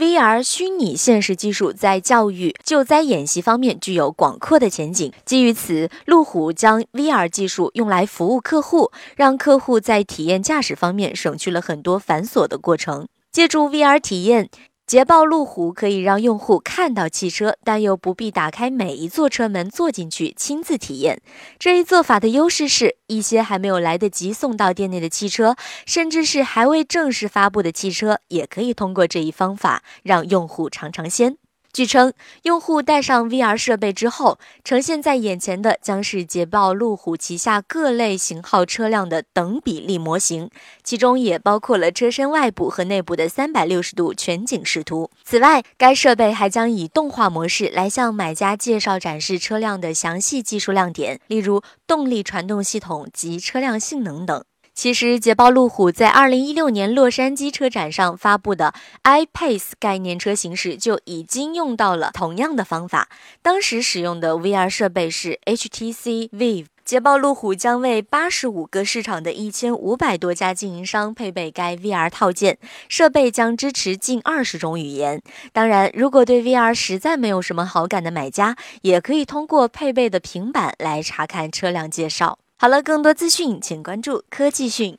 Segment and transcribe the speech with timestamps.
[0.00, 5.12] VR 虚拟现实技术在教育、救灾演习方面具有广阔的前景。
[5.26, 13.06] 基于此，路虎将 VR 技术用来服务客户，让客户在体验驾驶方面省去了很多繁琐的过程。
[13.30, 14.48] 借助 VR 体验。
[14.90, 21.22] 捷豹路虎可以让用户看到汽车，但又不必打开每一座车门坐进去亲自体验。
[21.60, 25.54] 这一做法的优势是一些还没有来得及送到店内的汽车，
[25.86, 31.36] 甚至是还未正式发布的汽车，也可以通过这一方法让用户尝尝鲜。
[31.72, 40.50] 据称，用户戴上 VR 设备之后，呈现在眼前的将是捷豹路虎旗下各类型号车辆的等比例模型，
[40.82, 45.10] 其中也包括了车身外部和内部的三百六十度全景视图。
[45.24, 54.44] 此外，该设备还将以动画模式来向买家介绍展示车辆的详细技术亮点，例如动力传动系统及车辆性能等。
[54.74, 58.72] 其实，捷豹路虎在二零一六年洛杉矶车展上发布的
[59.04, 63.08] iPace 概念车型时就已经用到了同样的方法。
[63.42, 66.66] 当时使用的 VR 设备是 HTC Vive。
[66.82, 75.22] 捷豹路虎将为八十五个市场的一千五百多家经营商配备该 VR 套件，设备将支持近二十种语言。
[75.52, 82.38] 当然，如果对 VR 实在没有什么好感的买家，也可以通过配备的平板来查看车辆介绍。
[82.62, 84.98] 好了，更多资讯请关注科技讯。